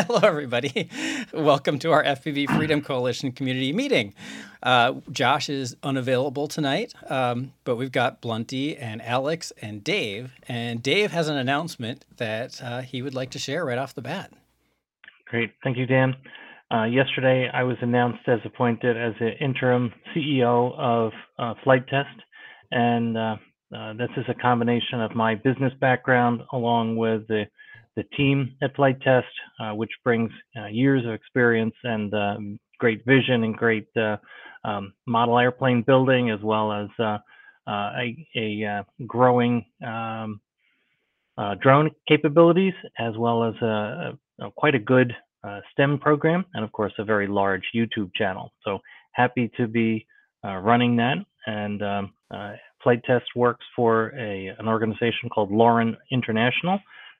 [0.06, 0.88] Hello, everybody.
[1.34, 4.14] Welcome to our FPV Freedom Coalition community meeting.
[4.62, 10.32] Uh, Josh is unavailable tonight, um, but we've got Blunty and Alex and Dave.
[10.48, 14.00] And Dave has an announcement that uh, he would like to share right off the
[14.00, 14.32] bat.
[15.26, 15.50] Great.
[15.62, 16.14] Thank you, Dan.
[16.72, 22.08] Uh, yesterday, I was announced as appointed as the interim CEO of uh, Flite Test.
[22.70, 23.36] And uh,
[23.76, 27.44] uh, this is a combination of my business background along with the
[27.96, 29.26] the team at Flite Test,
[29.60, 34.16] uh, which brings uh, years of experience and um, great vision and great uh,
[34.64, 37.18] um, model airplane building, as well as uh,
[37.66, 40.40] uh, a, a uh, growing um,
[41.62, 45.14] drone capabilities, as well as a, a quite a good
[45.72, 48.52] STEM program, and of course a very large YouTube channel.
[48.64, 48.78] So
[49.12, 50.06] happy to be
[50.44, 51.16] running that.
[51.46, 52.12] And um,
[52.82, 56.78] Flite Test works for a, an organization called Lauren International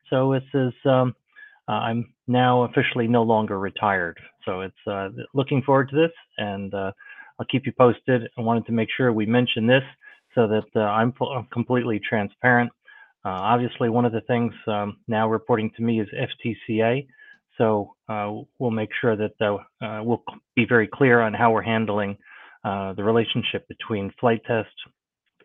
[0.09, 1.15] so it says um,
[1.71, 4.19] uh, I'm now officially no longer retired.
[4.45, 6.91] So it's uh, looking forward to this, and uh,
[7.39, 8.23] I'll keep you posted.
[8.37, 9.85] I wanted to make sure we mention this
[10.35, 12.73] so that uh, I'm, I'm, completely transparent.
[13.25, 17.07] Uh, obviously, one of the things um, now reporting to me is FTCA.
[17.57, 19.33] So uh, we'll make sure that
[20.03, 20.25] we'll
[20.57, 22.17] be very clear on how we're handling
[22.65, 24.71] the relationship between Flite Test,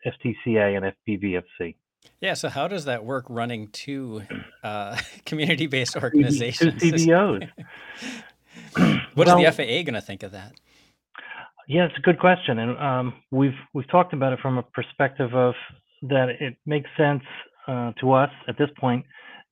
[0.07, 1.75] FTCA, and FPVFC.
[2.21, 4.23] Yeah, so how does that work running two
[4.63, 6.81] uh, community-based organizations?
[6.81, 7.49] Two CBOs.
[9.13, 10.53] what well, is the FAA going to think of that?
[11.67, 15.33] Yeah, it's a good question, and um, we've we've talked about it from a perspective
[15.33, 15.55] of
[16.03, 17.23] that it makes sense
[17.67, 19.03] uh, to us at this point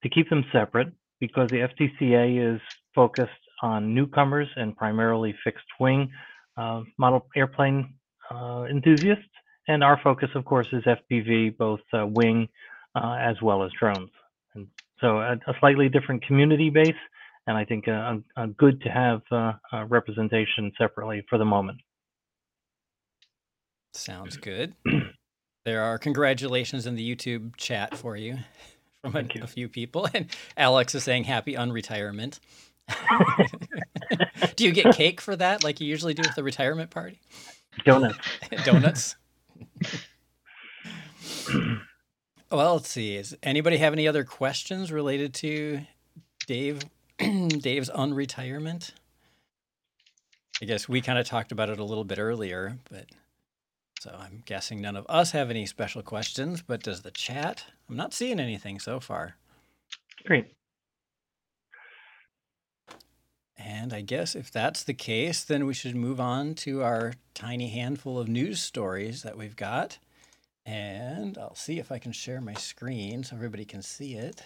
[0.04, 2.62] to keep them separate because the FTCA is
[2.94, 3.32] focused
[3.64, 6.12] on newcomers and primarily fixed wing
[6.58, 7.96] uh, model airplane
[8.30, 9.24] uh, enthusiasts,
[9.68, 12.48] and our focus, of course, is FPV, both uh, wing
[12.96, 14.10] uh, as well as drones.
[14.56, 14.68] And
[15.00, 16.94] so a, a, slightly different community base,
[17.48, 18.18] and I think uh,
[18.58, 19.54] good to have uh,
[19.88, 21.80] representation separately for the moment.
[23.94, 24.74] Sounds good.
[25.66, 28.38] there are congratulations in the YouTube chat for you
[29.02, 29.44] from a, you.
[29.44, 30.28] a few people, and
[30.58, 32.40] Alex is saying happy unretirement.
[34.56, 37.20] do you get cake for that, like you usually do with the retirement party?
[37.86, 38.18] Donuts.
[38.66, 39.16] Donuts.
[42.52, 43.18] Well, let's see.
[43.18, 45.82] Does anybody have any other questions related to
[46.48, 46.82] Dave
[47.18, 48.92] Dave's unretirement?
[50.62, 53.08] I guess we kind of talked about it a little bit earlier, but
[54.00, 57.66] so I'm guessing none of us have any special questions, but does the chat?
[57.90, 59.36] I'm not seeing anything so far.
[60.26, 60.54] Great.
[63.66, 67.70] And I guess if that's the case, then we should move on to our tiny
[67.70, 70.00] handful of news stories that we've got.
[70.66, 74.44] And I'll see if I can share my screen so everybody can see it.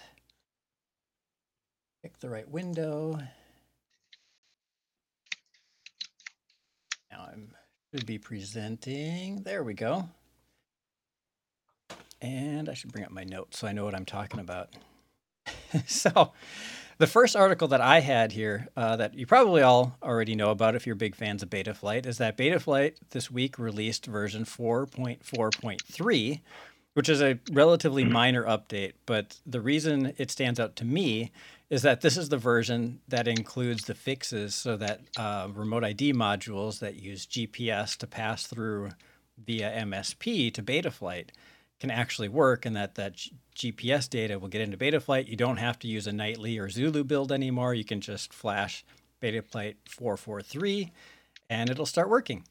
[2.04, 3.20] Pick the right window.
[7.12, 7.50] Now I'm
[7.94, 9.44] should be presenting.
[9.44, 10.10] There we go.
[12.22, 14.70] And I should bring up my notes so I know what I'm talking about.
[15.88, 16.34] so
[16.98, 20.76] the first article that I had here uh, that you probably all already know about
[20.76, 26.42] if you're big fans of Betaflight is that Betaflight this week released version 4.4.3,
[26.94, 28.94] which is a relatively minor update.
[29.06, 31.32] But the reason it stands out to me
[31.70, 36.14] is that this is the version that includes the fixes so that uh, remote ID
[36.14, 38.92] modules that use GPS to pass through
[39.46, 41.30] via MSP to Betaflight
[41.80, 43.16] can actually work and that that
[43.56, 45.28] GPS data will get into Betaflight.
[45.28, 47.74] You don't have to use a nightly or Zulu build anymore.
[47.74, 48.84] You can just flash
[49.22, 50.92] Betaflight 443
[51.50, 52.46] and it'll start working.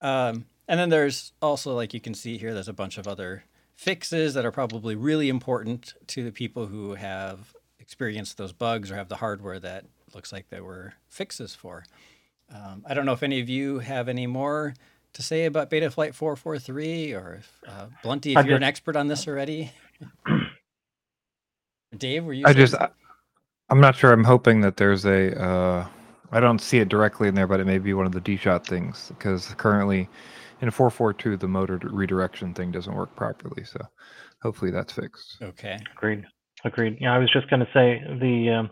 [0.00, 3.44] Um, and then there's also, like you can see here, there's a bunch of other
[3.74, 8.96] fixes that are probably really important to the people who have experienced those bugs or
[8.96, 9.84] have the hardware that
[10.14, 11.84] looks like there were fixes for.
[12.54, 14.74] Um, I don't know if any of you have any more
[15.14, 18.96] to say about Betaflight 443 or if, uh, Blunty, if I you're just, an expert
[18.96, 19.72] on this already?
[21.96, 22.44] Dave, were you?
[22.46, 22.88] I just, I,
[23.70, 24.12] am not sure.
[24.12, 25.40] I'm hoping that there's a.
[25.40, 25.86] Uh,
[26.32, 28.66] I don't see it directly in there, but it may be one of the D-shot
[28.66, 30.08] things because currently
[30.60, 33.64] in 442 the motor redirection thing doesn't work properly.
[33.64, 33.80] So
[34.42, 35.36] hopefully that's fixed.
[35.42, 35.78] Okay.
[35.96, 36.24] Agreed.
[36.64, 36.96] Agreed.
[37.00, 38.70] Yeah, I was just going to say the um,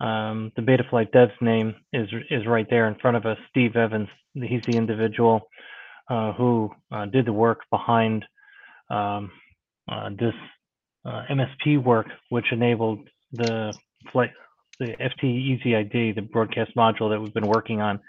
[0.00, 3.38] um, the Betaflight dev's name is is right there in front of us.
[3.50, 4.08] Steve Evans.
[4.34, 5.48] He's the individual
[6.10, 8.24] uh, who uh, did the work behind
[8.90, 9.30] um,
[9.90, 10.34] uh, this
[11.06, 13.72] MSP work, which enabled the
[14.12, 14.30] flight,
[14.78, 18.00] the FT Easy ID, the broadcast module that we've been working on,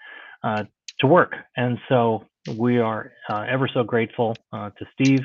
[0.44, 1.34] to work.
[1.56, 2.26] And so
[2.58, 5.22] we are ever so grateful to Steve,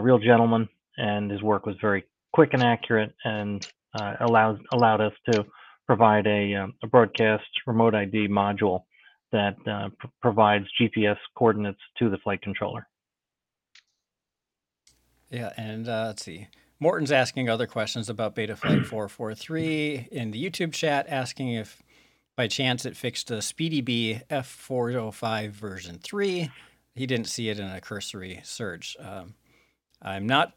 [0.00, 0.68] real gentleman,
[0.98, 3.66] and his work was very quick and accurate and
[3.98, 5.44] uh, allowed allowed us to
[5.92, 8.84] provide a, um, a broadcast remote ID module
[9.30, 12.88] that uh, pr- provides GPS coordinates to the flight controller.
[15.28, 16.48] Yeah, and uh, let's see.
[16.80, 21.82] Morton's asking other questions about Betaflight 443 in the YouTube chat, asking if
[22.36, 26.50] by chance it fixed the SpeedyBee F405 version 3.
[26.94, 28.96] He didn't see it in a cursory search.
[28.98, 29.34] Um,
[30.00, 30.54] I'm not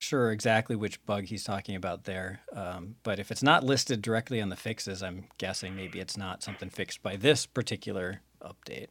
[0.00, 4.40] sure exactly which bug he's talking about there, um, but if it's not listed directly
[4.40, 8.88] on the fixes, I'm guessing maybe it's not something fixed by this particular update.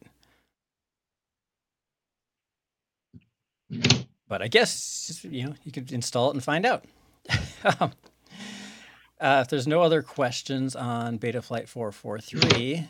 [4.28, 6.84] But I guess you know you could install it and find out.
[7.80, 7.92] um,
[9.20, 12.88] uh, if there's no other questions on Betaflight 443,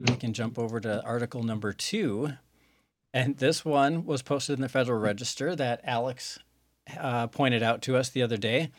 [0.00, 2.32] we can jump over to article number two.
[3.12, 6.38] And this one was posted in the Federal Register that Alex
[6.98, 8.70] uh, pointed out to us the other day,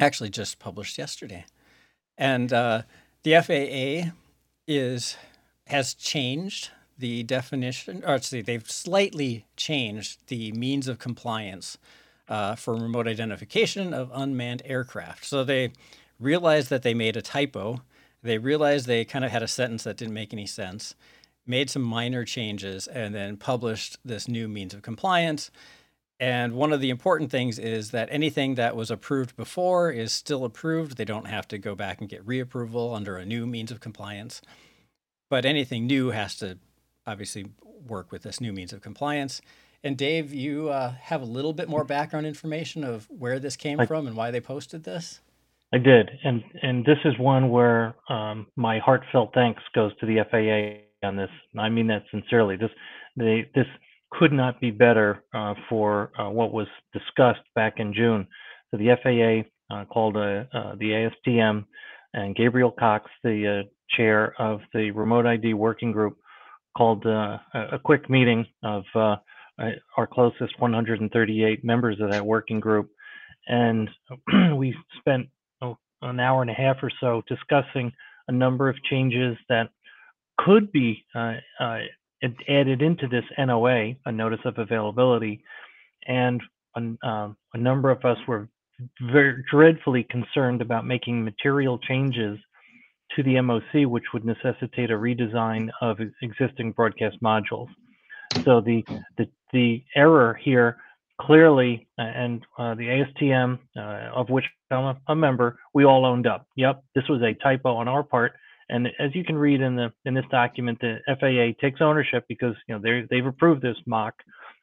[0.00, 1.44] actually just published yesterday.
[2.18, 2.82] And uh,
[3.22, 4.12] the FAA
[4.66, 5.16] is
[5.66, 11.76] has changed the definition, or see, they've slightly changed the means of compliance
[12.28, 15.24] uh, for remote identification of unmanned aircraft.
[15.24, 15.72] So they
[16.18, 17.82] realized that they made a typo.
[18.22, 20.94] They realized they kind of had a sentence that didn't make any sense,
[21.46, 25.50] made some minor changes, and then published this new means of compliance.
[26.18, 30.44] And one of the important things is that anything that was approved before is still
[30.44, 30.96] approved.
[30.96, 34.40] They don't have to go back and get reapproval under a new means of compliance.
[35.28, 36.58] But anything new has to
[37.06, 37.46] obviously
[37.86, 39.42] work with this new means of compliance.
[39.84, 43.78] And Dave, you uh, have a little bit more background information of where this came
[43.78, 45.20] I, from and why they posted this.
[45.72, 50.24] I did, and and this is one where um, my heartfelt thanks goes to the
[50.30, 51.30] FAA on this.
[51.58, 52.56] I mean that sincerely.
[52.56, 52.70] This
[53.16, 53.66] they this
[54.18, 58.26] could not be better uh, for uh, what was discussed back in June.
[58.70, 61.64] So the FAA uh, called uh, uh, the ASTM
[62.14, 66.18] and Gabriel Cox, the uh, chair of the Remote ID Working Group,
[66.76, 72.90] called a quick meeting of our closest 138 members of that working group,
[73.48, 73.88] and
[74.56, 75.26] we spent
[75.62, 77.90] oh, an hour and a half or so discussing
[78.28, 79.70] a number of changes that
[80.36, 81.02] could be
[82.48, 85.42] added into this NOA, a notice of availability,
[86.06, 86.40] and
[86.76, 88.48] a, um, a number of us were
[89.00, 92.38] very dreadfully concerned about making material changes
[93.14, 97.68] to the MOC, which would necessitate a redesign of existing broadcast modules.
[98.44, 98.84] So the
[99.16, 100.78] the, the error here
[101.20, 106.26] clearly, and uh, the ASTM, uh, of which I'm a, a member, we all owned
[106.26, 106.46] up.
[106.56, 108.32] Yep, this was a typo on our part
[108.68, 112.54] and as you can read in the in this document, the FAA takes ownership because
[112.68, 114.12] you know they they've approved this MOC,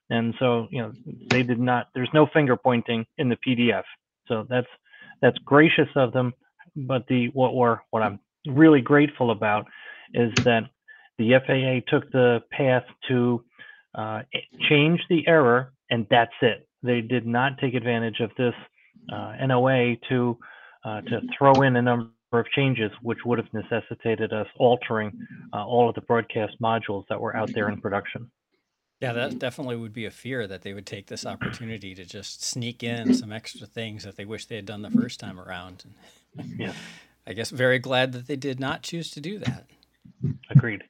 [0.09, 0.91] and so you know
[1.29, 1.87] they did not.
[1.95, 3.83] There's no finger pointing in the PDF,
[4.27, 4.67] so that's
[5.21, 6.33] that's gracious of them.
[6.75, 9.67] But the what we're what I'm really grateful about
[10.13, 10.63] is that
[11.17, 13.43] the FAA took the path to
[13.95, 14.23] uh,
[14.69, 16.67] change the error, and that's it.
[16.81, 18.53] They did not take advantage of this
[19.13, 20.37] uh, NOA to
[20.83, 22.09] uh, to throw in a number
[22.39, 25.11] of changes, which would have necessitated us altering
[25.53, 28.29] uh, all of the broadcast modules that were out there in production.
[29.01, 32.41] Yeah, that definitely would be a fear that they would take this opportunity to just
[32.41, 35.83] sneak in some extra things that they wish they had done the first time around.
[36.57, 36.71] yeah.
[37.27, 39.67] I guess very glad that they did not choose to do that.
[40.49, 40.83] Agreed.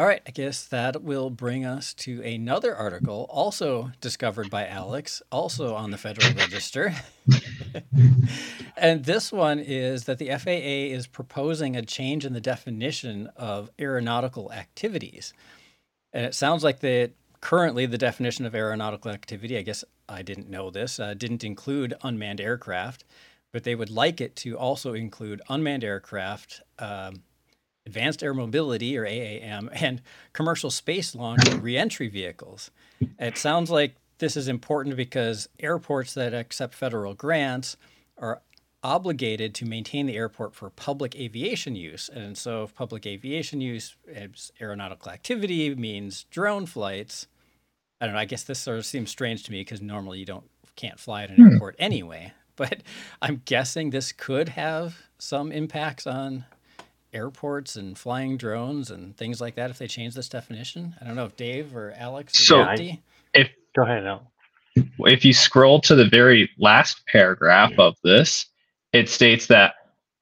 [0.00, 5.20] All right, I guess that will bring us to another article, also discovered by Alex,
[5.30, 6.94] also on the Federal Register.
[8.78, 13.68] and this one is that the FAA is proposing a change in the definition of
[13.78, 15.34] aeronautical activities.
[16.14, 17.10] And it sounds like that
[17.42, 21.92] currently the definition of aeronautical activity, I guess I didn't know this, uh, didn't include
[22.02, 23.04] unmanned aircraft,
[23.52, 26.62] but they would like it to also include unmanned aircraft.
[26.78, 27.16] Um,
[27.86, 32.70] advanced air mobility or AAM, and commercial space launch and reentry vehicles.
[33.18, 37.76] It sounds like this is important because airports that accept federal grants
[38.18, 38.42] are
[38.82, 42.08] obligated to maintain the airport for public aviation use.
[42.08, 43.96] And so, if public aviation use
[44.60, 47.26] aeronautical activity means drone flights,
[48.00, 48.20] I don't know.
[48.20, 51.24] I guess this sort of seems strange to me because normally you don't can't fly
[51.24, 51.52] at an hmm.
[51.52, 52.32] airport anyway.
[52.56, 52.82] But
[53.22, 56.44] I'm guessing this could have some impacts on
[57.12, 60.94] airports and flying drones and things like that if they change this definition?
[61.00, 62.74] I don't know if Dave or Alex or so
[63.34, 64.30] if go ahead, Al.
[65.00, 68.46] If you scroll to the very last paragraph of this,
[68.92, 69.74] it states that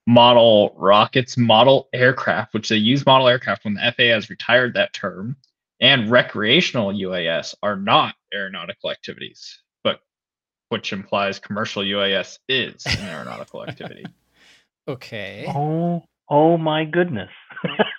[0.07, 4.93] model rockets, model aircraft, which they use model aircraft when the FAA has retired that
[4.95, 5.37] term,
[5.81, 9.61] and recreational UAS are not aeronautical activities.
[9.85, 10.01] But
[10.71, 14.05] which implies commercial UAS is an aeronautical activity.
[14.89, 15.45] Okay.
[15.47, 17.31] Oh, oh my goodness.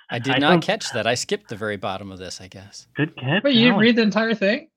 [0.09, 1.05] I did I not don't- catch that.
[1.07, 2.87] I skipped the very bottom of this, I guess.
[2.95, 3.43] Good catch.
[3.43, 4.69] Wait, you didn't read the entire thing?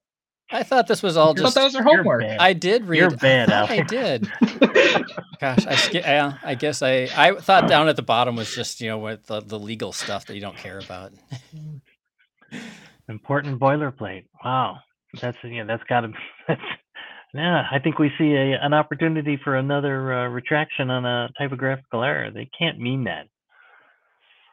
[0.51, 1.55] I thought this was all I thought just.
[1.55, 2.21] that was our You're homework.
[2.23, 2.39] bad.
[2.39, 2.99] I did read.
[2.99, 4.31] You're bad, I, I did.
[5.41, 6.05] Gosh, I skip.
[6.05, 7.09] Yeah, I guess I.
[7.17, 10.27] I thought down at the bottom was just you know what the, the legal stuff
[10.27, 11.13] that you don't care about.
[13.09, 14.27] Important boilerplate.
[14.45, 14.79] Wow.
[15.21, 15.65] That's yeah.
[15.65, 16.09] That's got to.
[16.49, 16.61] That's,
[17.35, 17.65] yeah.
[17.71, 22.31] I think we see a an opportunity for another uh, retraction on a typographical error.
[22.31, 23.27] They can't mean that.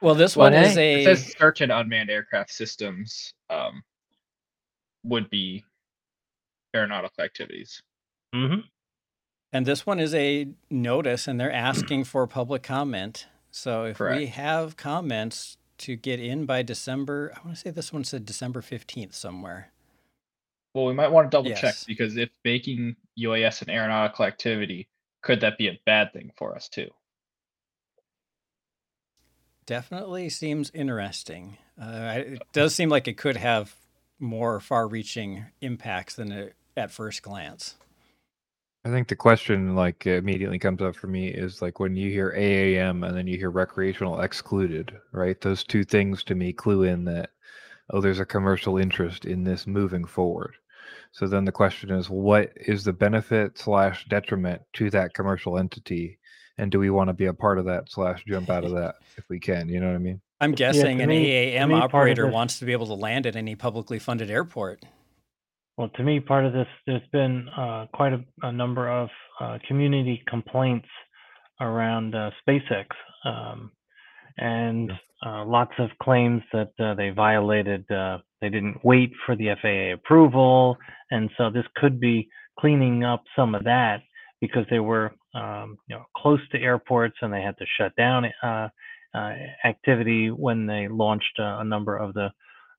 [0.01, 1.15] Well, this Well, one is hey, It a.
[1.15, 3.84] says certain unmanned aircraft systems um,
[5.03, 5.63] would be
[6.75, 7.82] aeronautical activities.
[8.34, 8.62] hmm
[9.51, 13.27] And this one is a notice, and they're asking for public comment.
[13.51, 17.91] So if we have comments to get in by December, I want to say this
[17.91, 19.72] one said December 15th somewhere.
[20.75, 24.88] Well, we might want to double check because if making UAS an aeronautical activity,
[25.24, 26.89] could that be a bad thing for us too?
[29.70, 31.60] Definitely seems interesting.
[31.80, 33.76] Uh, it does seem like it could have
[34.18, 37.76] more far reaching impacts than it, at first glance.
[38.84, 42.34] I think the question like immediately comes up for me is like when you hear
[42.36, 45.40] AAM and then you hear recreational excluded, right?
[45.40, 47.30] Those two things to me clue in that
[47.92, 50.56] oh, there's a commercial interest in this moving forward.
[51.12, 56.19] So then the question is, what is the benefit slash detriment to that commercial entity,
[56.60, 58.96] and do we want to be a part of that slash jump out of that
[59.18, 59.70] if we can?
[59.70, 60.22] You know what I mean?
[60.42, 62.88] I'm guessing to an me- AAM me, part of operator this- wants to be able
[62.88, 64.84] to land at any publicly funded airport.
[65.78, 69.08] Well, to me, part of this, there's been uh, quite a, a number of
[69.39, 70.89] uh, community complaints
[71.62, 72.88] around uh, SpaceX,
[73.24, 73.72] um,
[74.38, 74.92] and
[75.25, 77.89] uh, lots of claims that uh, they violated.
[77.89, 80.75] Uh, they didn't wait for the FAA approval,
[81.12, 82.28] and so this could be
[82.60, 84.01] cleaning up some of that
[84.42, 88.26] because they were, um, you know, close to airports and they had to shut down
[88.44, 88.70] uh,
[89.14, 89.34] uh,
[89.66, 92.30] activity when they launched uh, a number of the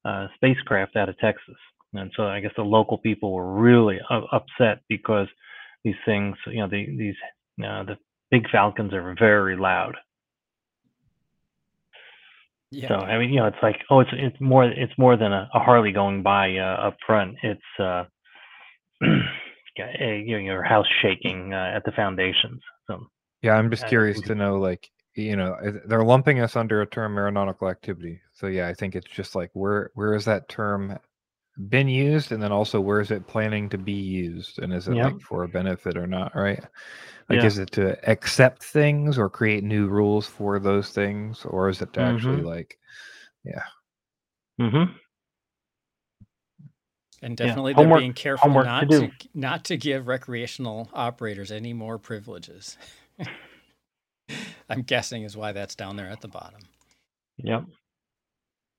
[0.04, 1.57] uh, spacecraft out of Texas.
[1.92, 5.26] And so I guess the local people were really upset because
[5.85, 7.16] these things, you know, the, these
[7.64, 7.99] uh, the
[8.30, 9.97] big falcons are very loud.
[12.71, 12.88] Yeah.
[12.88, 15.49] So I mean, you know, it's like, oh, it's it's more it's more than a,
[15.52, 17.37] a Harley going by uh, up front.
[17.42, 18.04] It's uh,
[19.76, 22.60] you know, your house shaking uh, at the foundations.
[22.86, 23.06] So
[23.42, 26.86] Yeah, I'm just Uh, curious to know, like, you know, they're lumping us under a
[26.86, 28.20] term aeronautical activity.
[28.32, 30.98] So yeah, I think it's just like where where is that term
[31.68, 34.96] been used, and then also where is it planning to be used, and is it
[34.96, 35.04] Yep.
[35.04, 36.64] like for a benefit or not, right?
[37.30, 37.46] Like, Yeah.
[37.46, 41.92] is it to accept things or create new rules for those things, or is it
[41.94, 42.44] to actually Mhm.
[42.44, 42.78] like,
[44.58, 45.00] hmm
[47.22, 49.08] And Yeah, definitely they're homework- being careful to not do.
[49.08, 52.78] to, not to give recreational operators any more privileges.
[54.70, 56.60] I'm guessing is why that's down there at the bottom.
[57.38, 57.64] Yep.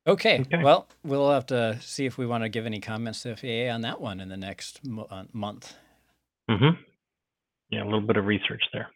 [0.07, 0.63] Okay, Okay.
[0.63, 3.81] well, we'll have to see if we want to give any comments to FAA on
[3.81, 5.75] that one in the next mo- uh, month.
[6.49, 6.69] hmm
[7.69, 8.89] Yeah, a little bit of research there.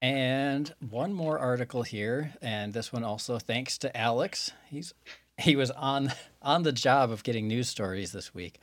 [0.00, 4.52] And one more article here, and this one also thanks to Alex.
[4.70, 4.94] He's
[5.40, 8.60] he was on on the job of getting news stories this week.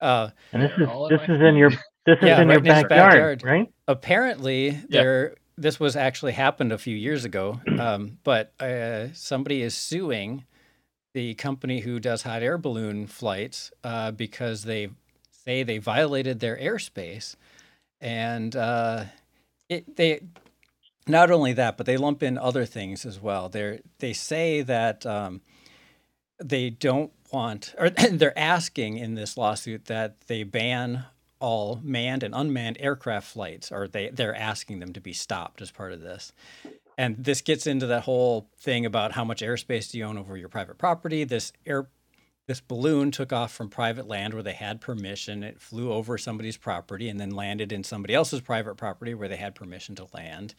[0.00, 1.70] Uh, And this is in this is in your
[2.06, 3.42] this is in right your in backyard, backyard.
[3.44, 3.72] right?
[3.86, 9.74] apparently there this was actually happened a few years ago um, but uh, somebody is
[9.74, 10.44] suing
[11.12, 14.88] the company who does hot air balloon flights uh, because they
[15.44, 17.36] say they violated their airspace
[18.00, 19.04] and uh,
[19.68, 20.20] it, they
[21.06, 25.04] not only that but they lump in other things as well they they say that
[25.04, 25.42] um,
[26.40, 31.04] they don't want or they're asking in this lawsuit that they ban
[31.38, 35.70] all manned and unmanned aircraft flights or they they're asking them to be stopped as
[35.70, 36.32] part of this.
[36.98, 40.36] And this gets into that whole thing about how much airspace do you own over
[40.36, 41.24] your private property.
[41.24, 41.88] This air
[42.46, 45.44] this balloon took off from private land where they had permission.
[45.44, 49.36] It flew over somebody's property and then landed in somebody else's private property where they
[49.36, 50.54] had permission to land.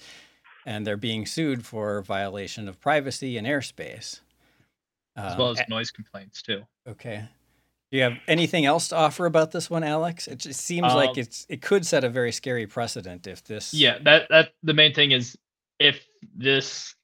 [0.66, 4.22] And they're being sued for violation of privacy and airspace
[5.22, 6.66] as Um, well as a- noise complaints too.
[6.88, 7.28] Okay.
[7.92, 10.28] Do you have anything else to offer about this one, Alex?
[10.28, 13.74] It just seems like Um, it's it could set a very scary precedent if this.
[13.74, 15.38] Yeah, that that the main thing is
[15.80, 16.96] if this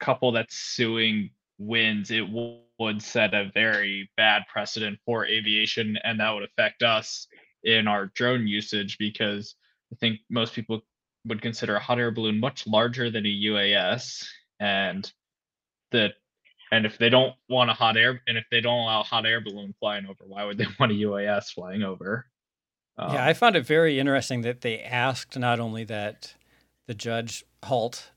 [0.00, 6.30] couple that's suing wins, it would set a very bad precedent for aviation, and that
[6.30, 7.26] would affect us
[7.62, 9.54] in our drone usage because
[9.92, 10.84] I think most people
[11.24, 14.28] would consider a hot air balloon much larger than a UAS,
[14.60, 15.10] and
[15.92, 16.14] that
[16.72, 19.26] and if they don't want a hot air and if they don't allow a hot
[19.26, 22.26] air balloon flying over, why would they want a UAS flying over?
[22.96, 26.34] Um, yeah, I found it very interesting that they asked not only that
[26.86, 28.10] the judge halt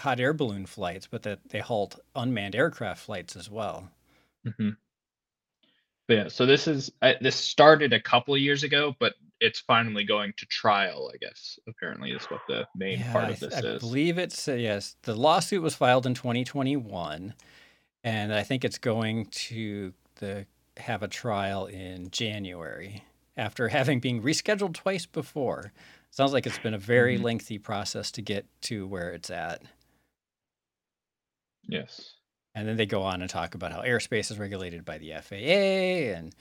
[0.00, 3.90] hot air balloon flights, but that they halt unmanned aircraft flights as well.
[4.46, 4.70] Mm-hmm.
[6.06, 9.60] But yeah, so this is uh, this started a couple of years ago, but it's
[9.60, 11.10] finally going to trial.
[11.12, 13.76] I guess apparently is what the main Yeah, part of th- this I is.
[13.76, 14.96] I believe it's uh, yes.
[15.02, 17.34] The lawsuit was filed in 2021,
[18.04, 20.46] and I think it's going to the
[20.76, 23.02] have a trial in January
[23.36, 25.72] after having been rescheduled twice before.
[26.10, 27.22] Sounds like it's been a very Mhm.
[27.24, 29.62] lengthy process to get to where it's at.
[31.66, 32.14] Yes.
[32.54, 36.12] And then they go on and talk about how airspace is regulated by the FAA
[36.14, 36.34] and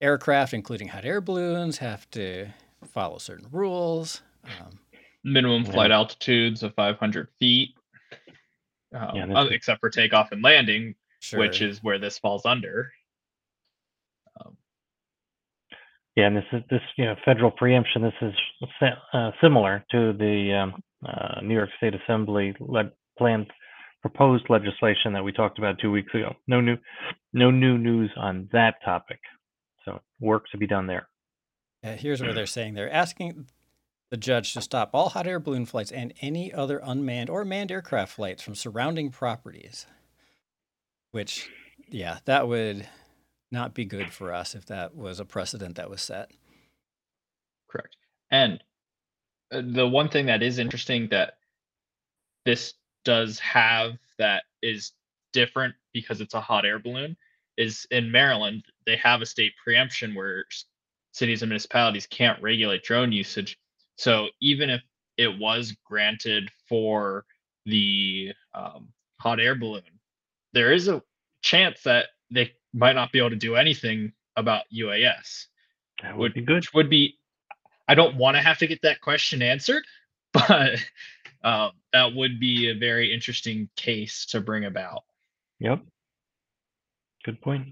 [0.00, 2.48] aircraft, including hot air balloons, have to
[2.84, 4.22] follow certain rules.
[4.44, 4.80] Um,
[5.24, 5.72] Minimum Yeah.
[5.72, 7.76] flight altitudes of 500 feet,
[8.92, 11.38] um, Yeah, uh, except for takeoff and landing, sure.
[11.38, 12.92] which is where this falls under.
[14.40, 14.56] Um,
[16.16, 18.02] Yeah, and this is this you know federal preemption.
[18.02, 18.34] This is
[19.12, 23.46] uh, similar to the um, uh, New York State Assembly led planned
[24.00, 26.34] proposed legislation that we talked about two weeks ago.
[26.48, 26.76] No new,
[27.32, 29.20] no new news on that topic.
[29.84, 31.08] So work to be done there.
[31.84, 33.46] Uh, here's where they're saying they're asking
[34.10, 37.72] the judge to stop all hot air balloon flights and any other unmanned or manned
[37.72, 39.86] aircraft flights from surrounding properties.
[41.12, 41.48] Which,
[41.88, 42.88] yeah, that would
[43.50, 46.30] not be good for us if that was a precedent that was set.
[47.70, 47.96] Correct.
[48.30, 48.62] And
[49.52, 51.34] uh, the one thing that is interesting that
[52.44, 54.92] this does have that is
[55.32, 57.16] different because it's a hot air balloon
[57.58, 60.44] is in Maryland, they have a state preemption where
[61.12, 63.58] cities and municipalities can't regulate drone usage.
[63.96, 64.80] So even if
[65.18, 67.26] it was granted for
[67.66, 68.88] the um,
[69.20, 69.82] hot air balloon,
[70.52, 71.02] there is a
[71.42, 75.46] chance that they might not be able to do anything about UAS
[76.02, 76.56] That would would be good.
[76.56, 77.18] which would be
[77.88, 79.82] i don't want to have to get that question answered
[80.32, 80.78] but
[81.44, 85.02] um, that would be a very interesting case to bring about
[85.60, 85.80] Yep.
[87.24, 87.68] Good point.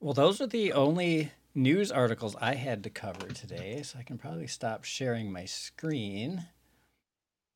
[0.00, 4.18] Well, those are the only news articles I had to cover today, so I can
[4.18, 6.46] probably stop sharing my screen.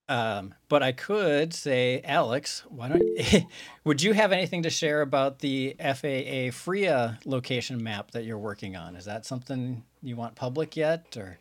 [0.08, 3.46] Um, but I could say, Alex, why don't
[3.84, 8.76] would you have anything to share about the FAA FRIA location map that you're working
[8.76, 8.94] on?
[8.94, 11.38] Is that something you want public yet, or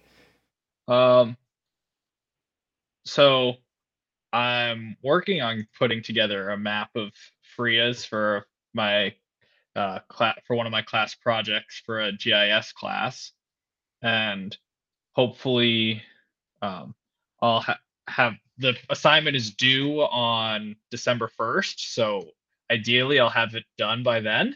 [0.87, 1.35] um
[3.05, 3.53] so
[4.33, 7.11] i'm working on putting together a map of
[7.55, 9.13] frias for my
[9.75, 13.31] uh class for one of my class projects for a gis class
[14.03, 14.57] and
[15.13, 16.01] hopefully
[16.61, 16.93] um
[17.41, 22.29] i'll ha- have the assignment is due on december 1st so
[22.71, 24.55] ideally i'll have it done by then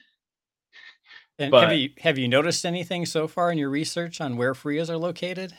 [1.39, 4.53] and But- have you have you noticed anything so far in your research on where
[4.53, 5.53] FRIAs are located?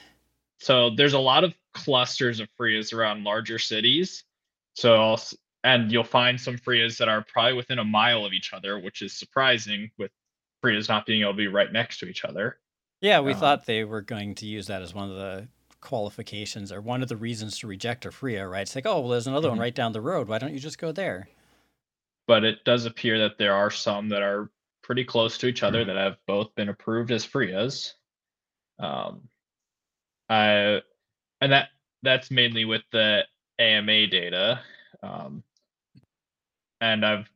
[0.58, 4.24] So there's a lot of clusters of FRIAs around larger cities.
[4.74, 5.20] So I'll,
[5.64, 9.00] and you'll find some FRIAs that are probably within a mile of each other, which
[9.00, 10.10] is surprising with
[10.60, 12.58] FRIAs not being able to be right next to each other.
[13.00, 15.48] Yeah, we Um, thought they were going to use that as one of the
[15.80, 18.62] qualifications or one of the reasons to reject a FRIA, right?
[18.62, 19.62] It's like, oh, well, there's another one Mhm.
[19.62, 20.28] right down the road.
[20.28, 21.28] Why don't you just go there?
[22.26, 24.50] But it does appear that there are some that are
[24.82, 27.94] pretty close to each other that have both been approved as FRIAs.
[28.78, 29.28] Um,
[30.28, 30.80] I,
[31.40, 31.70] and that
[32.02, 33.26] that's mainly with the
[33.58, 34.60] AMA data.
[35.02, 35.42] Um,
[36.80, 37.28] and I've,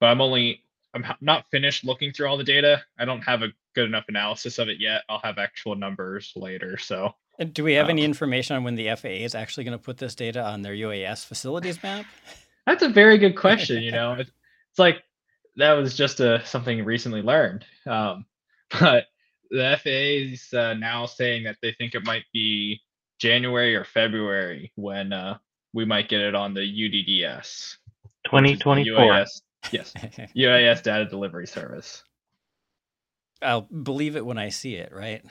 [0.00, 0.64] but I'm only,
[0.94, 2.82] I'm not finished looking through all the data.
[2.98, 5.02] I don't have a good enough analysis of it yet.
[5.08, 6.78] I'll have actual numbers later.
[6.78, 9.76] So And do we have any Um, information on when the FAA is actually going
[9.76, 12.04] to put this data on their UAS facilities map?
[12.66, 13.82] that's a very good question.
[13.82, 14.30] You know, it's,
[14.70, 15.02] it's like
[15.56, 17.64] that was just a something recently learned.
[17.86, 18.26] Um,
[18.78, 19.06] but
[19.50, 22.78] the FAA is uh, now saying that they think it might be
[23.18, 25.38] January or February when uh,
[25.72, 27.76] we might get it on the UDDS.
[28.30, 28.98] which is the 2024.
[28.98, 29.28] UAS,
[29.72, 29.94] yes,
[30.36, 32.04] UAS data delivery service.
[33.40, 35.24] I'll believe it when I see it, right?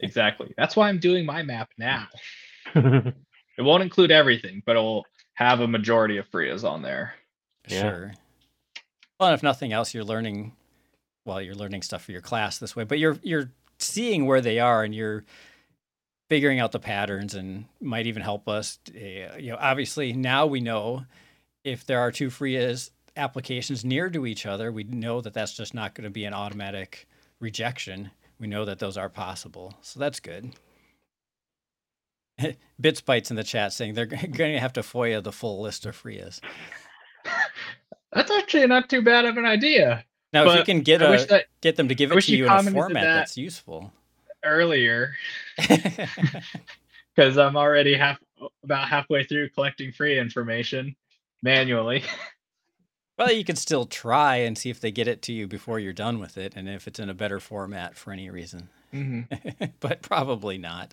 [0.00, 0.52] Exactly.
[0.56, 2.08] That's why I'm doing my map now.
[3.58, 7.14] It won't include everything, but it'll have a majority of FRIAs on there.
[7.68, 7.80] Yeah.
[7.80, 8.12] Sure.
[9.18, 10.52] Well, and if nothing else, you're learning.
[11.24, 14.58] Well, you're learning stuff for your class this way, but you're you're seeing where they
[14.58, 15.24] are, and you're
[16.28, 18.78] figuring out the patterns, and might even help us.
[18.90, 21.04] Uh, you know, obviously now we know
[21.62, 25.74] if there are two FRIAs applications near to each other, we know that that's just
[25.74, 27.06] not going to be an automatic
[27.38, 28.10] rejection.
[28.42, 30.50] We know that those are possible, so that's good.
[32.80, 35.86] Bits bites in the chat saying they're going to have to FOIA the full list
[35.86, 36.40] of FRIAs.
[38.12, 40.04] That's actually not too bad of an idea.
[40.32, 42.38] Now, if you can get a that get them to give I it to you
[42.38, 43.14] you in a format that.
[43.14, 43.92] that's useful.
[44.44, 45.14] earlier
[47.16, 48.18] because I'm already half
[48.64, 50.94] about halfway through collecting free information
[51.42, 52.02] manually.
[53.22, 55.92] Well, you can still try and see if they get it to you before you're
[55.92, 58.68] done with it, and if it's in a better format for any reason.
[58.92, 59.64] Mm-hmm.
[59.80, 60.92] but probably not.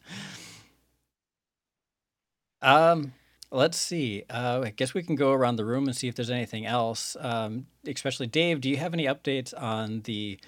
[2.62, 3.14] Um,
[3.52, 4.24] let's see.
[4.30, 7.18] Uh, I guess we can go around the room and see if there's anything else.
[7.20, 10.40] Um, especially Dave, do you have any updates on the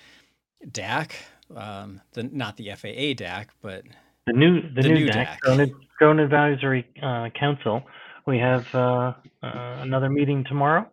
[0.66, 1.14] DAC?
[1.56, 3.84] Um, the not the FAA DAC, but
[4.28, 5.38] The new the, The new, new DAC, DAC.
[5.40, 7.82] Drone, Ad- Drone Advisory uh, Council.
[8.28, 10.88] We have uh, uh, another meeting tomorrow,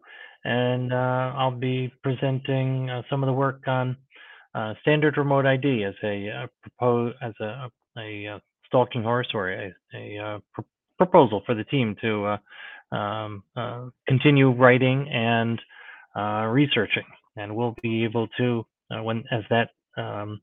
[0.44, 3.96] and uh, I'll be presenting uh, some of the work on
[4.54, 9.50] uh, standard remote ID as a uh, propose as a a uh, stalking horse or
[9.50, 10.62] a, a pr-
[10.96, 12.38] proposal for the team to
[12.92, 15.60] uh, um, continue writing and
[16.50, 17.04] researching,
[17.36, 20.40] and we'll be able to when as that um,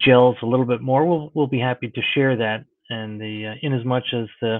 [0.00, 2.64] gels a little bit more, we'll we'll be happy to share that.
[2.90, 4.58] And the in as much as the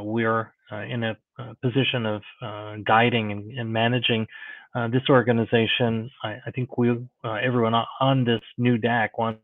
[0.00, 4.26] we're in a uh, position of uh, guiding and, and managing
[4.74, 9.40] uh, this organization, I, I think we uh, everyone on- on this new DAC wants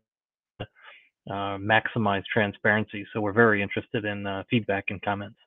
[0.59, 0.67] to
[1.29, 3.05] uh, maximize transparency.
[3.13, 5.37] So we're very interested in uh, feedback and comments.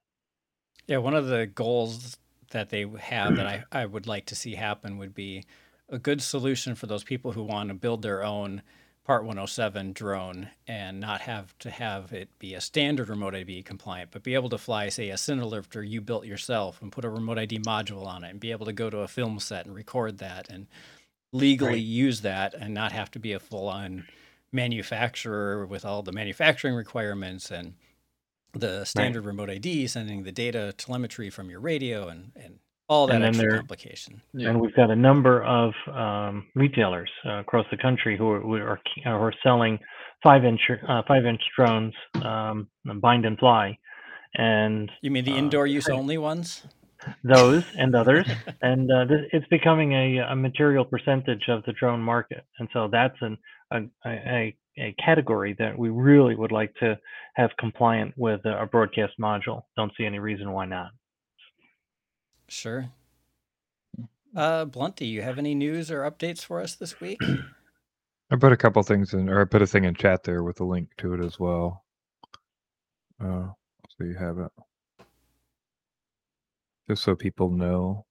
[0.86, 2.16] yeah, one of the goals
[2.50, 5.44] that they have that I, I would like to see happen would be
[5.88, 8.62] a good solution for those people who want to build their own
[9.04, 14.10] Part 107 drone and not have to have it be a standard remote ID compliant,
[14.10, 17.38] but be able to fly, say, a Cinelifter you built yourself and put a remote
[17.38, 20.18] ID module on it and be able to go to a film set and record
[20.18, 20.66] that and
[21.32, 21.82] legally Right.
[21.82, 24.06] use that and not have to be a full on
[24.52, 27.74] manufacturer with all the manufacturing requirements and
[28.54, 33.14] the standard remote ID sending the data telemetry from your radio and, and all that
[33.14, 34.20] And then extra there- complication.
[34.32, 34.48] Yeah.
[34.50, 38.54] And we've got a number of um, retailers uh, across the country who are, who
[38.56, 39.78] are who are selling
[40.22, 42.68] five inch uh, five inch drones, um,
[43.00, 43.76] bind and fly,
[44.34, 45.98] and You mean the Uh, indoor use right.
[45.98, 46.66] only ones?
[47.22, 48.26] those and others,
[48.62, 52.88] and uh, this, it's becoming a, a material percentage of the drone market, and so
[52.90, 53.36] that's an,
[53.72, 56.98] a, a a category that we really would like to
[57.34, 59.62] have compliant with a broadcast module.
[59.76, 60.88] Don't see any reason why not.
[62.48, 62.86] Sure.
[64.36, 67.20] Uh, Blunty, you have any news or updates for us this week?
[68.30, 70.60] I put a couple things in, or I put a thing in chat there with
[70.60, 71.84] a link to it as well.
[73.22, 73.48] Uh,
[73.96, 74.50] so you have it,
[76.88, 78.06] just so people know.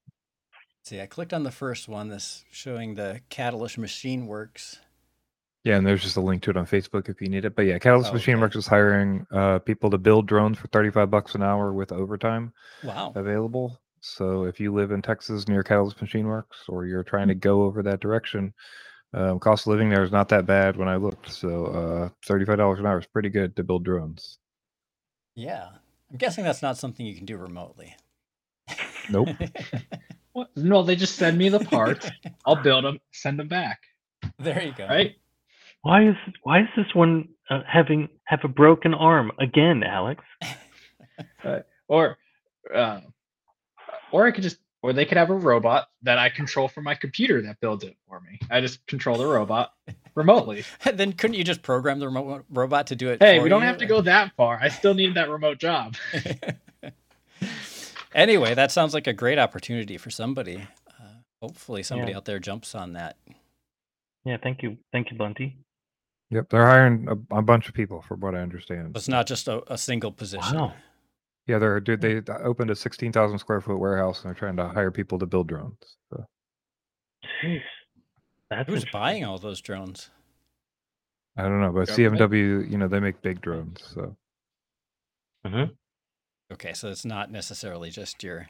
[0.82, 4.78] See, I clicked on the first one, this showing the Catalyst Machine Works.
[5.62, 7.54] Yeah, and there's just a link to it on Facebook if you need it.
[7.56, 8.42] But yeah, Catalyst Oh, Machine okay.
[8.42, 12.52] Works is hiring uh, people to build drones for 35 bucks an hour with overtime
[12.82, 13.12] Wow.
[13.14, 13.78] available.
[14.04, 17.62] So if you live in Texas near Catalyst Machine Works, or you're trying to go
[17.62, 18.52] over that direction,
[19.14, 21.32] um, cost of living there is not that bad when I looked.
[21.32, 24.38] So uh, $35 an hour is pretty good to build drones.
[25.34, 25.68] Yeah.
[26.10, 27.96] I'm guessing that's not something you can do remotely.
[29.10, 29.28] Nope.
[30.34, 30.48] What?
[30.56, 32.10] No, they just send me the parts.
[32.44, 33.78] I'll build them, send them back.
[34.40, 34.88] there you go.
[34.88, 35.14] Right?
[35.82, 40.24] Why is why is this one uh, having have a broken arm again, Alex?
[41.86, 42.16] Or,
[42.74, 43.00] uh,
[44.14, 46.94] or I could just, or they could have a robot that I control from my
[46.94, 48.38] computer that builds it for me.
[48.48, 49.72] I just control the robot
[50.14, 50.62] remotely.
[50.84, 53.20] then couldn't you just program the remote robot to do it?
[53.20, 53.66] Hey, for we don't you?
[53.66, 54.56] have to go that far.
[54.62, 55.96] I still need that remote job.
[58.14, 60.64] anyway, that sounds like a great opportunity for somebody.
[60.88, 61.02] Uh,
[61.42, 62.18] hopefully, somebody Yeah.
[62.18, 63.16] out there jumps on that.
[64.24, 65.56] Yeah, thank you, thank you, Blunty.
[66.30, 68.96] Yep, they're hiring a, a bunch of people, from what I understand.
[68.96, 70.56] It's not just a, a single position.
[70.56, 70.74] Wow.
[71.46, 72.00] Yeah, they're dude.
[72.00, 75.46] They opened a 16,000 square foot warehouse and they're trying to hire people to build
[75.48, 75.96] drones.
[76.10, 76.24] So
[77.42, 77.60] Jeez,
[78.50, 80.10] that's Who's buying all those drones?
[81.36, 82.32] I don't know, but Government?
[82.32, 83.82] CMW, you know, they make big drones.
[83.94, 84.16] So
[85.46, 85.74] Mhm.
[86.52, 88.48] Okay, so it's not necessarily just your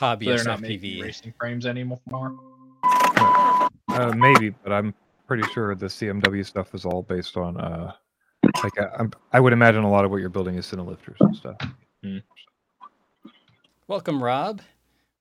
[0.00, 2.00] So they're not making racing frames anymore.
[2.84, 4.94] uh, maybe, but I'm
[5.26, 7.92] pretty sure the CMW stuff is all based on uh,
[8.62, 11.34] like I, I'm, I would imagine a lot of what you're building is cinelifters and
[11.34, 11.56] stuff.
[13.86, 14.62] Welcome, Rob.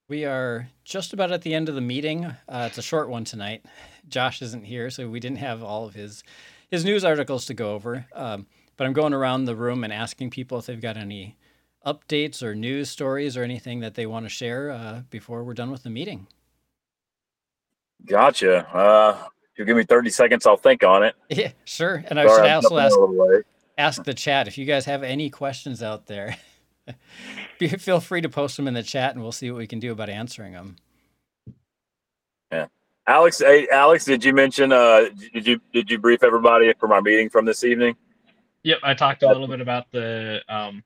[0.07, 2.25] We are just about at the end of the meeting.
[2.25, 3.65] Uh, it's a short one tonight.
[4.07, 6.23] Josh isn't here, so we didn't have all of his
[6.69, 8.05] his news articles to go over.
[8.13, 11.37] Um, but I'm going around the room and asking people if they've got any
[11.85, 15.71] updates or news stories or anything that they want to share uh, before we're done
[15.71, 16.27] with the meeting.
[18.05, 18.67] Gotcha.
[18.75, 21.15] Uh, if you give me 30 seconds, I'll think on it.
[21.29, 22.03] Yeah, sure.
[22.07, 23.41] And I Sorry, should I'm also ask out of the way.
[23.77, 26.37] ask the chat if you guys have any questions out there.
[27.59, 29.79] be- feel free to post them in the chat, and we'll see what we can
[29.79, 30.75] do about answering them.
[32.51, 32.67] Yeah,
[33.07, 34.71] Alex, hey, Alex, did you mention?
[34.71, 37.95] Uh, did you did you brief everybody from our meeting from this evening?
[38.63, 40.83] Yep, I talked a little bit about the um,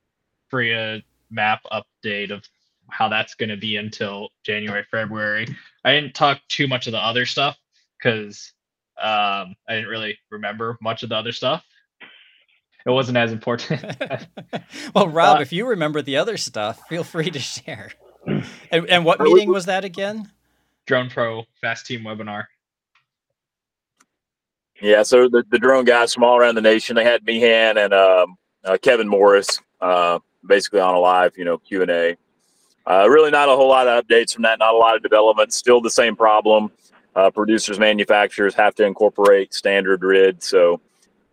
[0.50, 2.44] FRIA map update of
[2.90, 5.48] how that's going to be until January, February.
[5.84, 7.58] I didn't talk too much of the other stuff
[7.98, 8.54] because
[9.00, 11.64] um, I didn't really remember much of the other stuff.
[12.88, 13.84] It wasn't as important.
[14.95, 17.91] well, Rob, Uh, if you remember the other stuff, feel free to share.
[18.71, 20.30] And, and what meeting was that again?
[20.86, 22.43] Drone Pro Fast Team webinar.
[24.82, 27.93] Yeah, so the, the drone guys from all around the nation, they had Meehan and
[27.93, 32.17] um, uh, Kevin Morris, uh, basically on a live, you know, Q and A.
[32.86, 34.60] Uh, really, not a whole lot of updates from that.
[34.60, 35.54] Not a lot of development.
[35.54, 36.69] Still the same problem.
[37.15, 40.43] Uh, producers, manufacturers have to incorporate standard RID.
[40.43, 40.82] So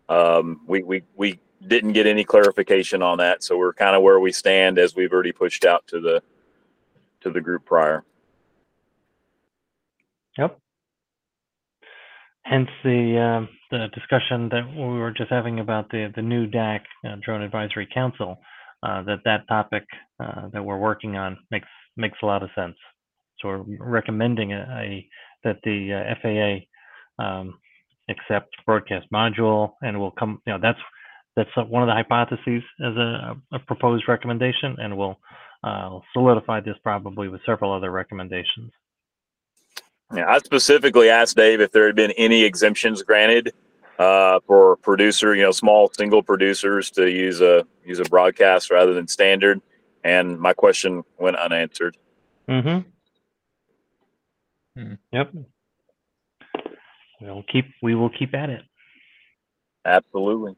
[0.07, 3.43] um, we we we didn't get any clarification on that.
[3.43, 6.21] So we're kind of where we stand as we've already pushed out to the
[7.21, 8.03] to the group prior.
[10.37, 10.59] Yep.
[12.43, 16.81] Hence the um, the discussion that we were just having about the the new DAC
[17.07, 18.37] uh, Drone Advisory Council.
[18.83, 19.83] Uh, that that topic
[20.19, 22.75] uh, that we're working on makes makes a lot of sense.
[23.39, 25.07] So we're recommending a, a
[25.43, 27.57] that the uh, FAA um,
[28.09, 30.39] accept broadcast module, and will come.
[30.45, 30.79] You know that's
[31.35, 35.17] that's one of the hypotheses as a, a proposed recommendation, and we'll
[35.63, 38.71] uh, solidify this probably with several other recommendations.
[40.13, 43.53] Yeah, I specifically asked Dave if there had been any exemptions granted
[43.97, 48.93] uh, for producer, you know, small single producers to use a use a broadcast rather
[48.93, 49.61] than standard,
[50.03, 51.97] and my question went unanswered.
[52.47, 52.89] Mm-hmm.
[54.79, 54.93] Hmm.
[55.11, 55.33] Yep.
[57.21, 57.65] We'll keep.
[57.81, 58.61] We will keep at it.
[59.85, 60.55] Absolutely.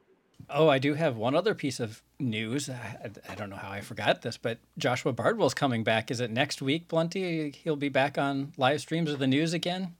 [0.49, 2.69] Oh, I do have one other piece of news.
[2.69, 6.09] I, I don't know how I forgot this, but Joshua Bardwell's coming back.
[6.09, 7.51] Is it next week, Blunty?
[7.51, 9.95] He'll be back on live streams of the news again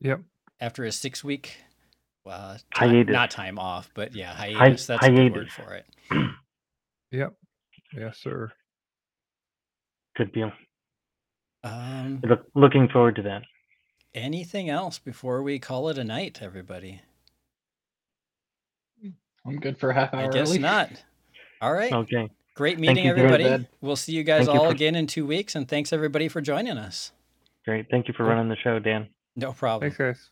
[0.00, 0.20] Yep.
[0.60, 1.56] after his six week,
[2.26, 3.12] uh, time, Hiatus.
[3.12, 4.86] not time off, but yeah, hiatus.
[4.86, 5.86] That's a good word for it.
[7.12, 7.34] Yep.
[7.92, 8.52] Yes, sir.
[10.16, 10.52] Good deal.
[11.64, 13.42] Um, Look, looking forward to that.
[14.14, 17.00] anything else before we call it a night, everybody?
[19.50, 20.58] I'm good for a half hour I guess early.
[20.58, 20.90] not.
[21.60, 21.92] All right.
[21.92, 22.30] Okay.
[22.54, 23.44] Great meeting, you everybody.
[23.48, 23.62] much.
[23.80, 25.54] We'll see you guys Thank you all for- again in two weeks.
[25.54, 27.12] And thanks, everybody, for joining us.
[27.64, 27.86] Great.
[27.90, 29.08] Thank you for running the show, Dan.
[29.36, 29.90] No problem.
[29.90, 30.30] Thanks, guys.